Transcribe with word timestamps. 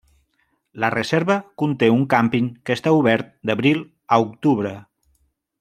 La 0.83 0.89
reserva 0.93 1.35
conté 1.63 1.91
un 1.97 2.01
càmping 2.15 2.49
que 2.69 2.79
està 2.79 2.97
obert 3.03 3.31
d'abril 3.51 3.87
a 4.17 4.23
octubre. 4.29 4.77